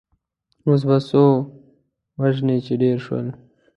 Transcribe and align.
اوس 0.65 0.81
به 0.87 0.97
څو 1.09 1.23
وژنې 2.19 2.57
چې 2.65 2.73
ډېر 2.81 2.97
شول. 3.05 3.27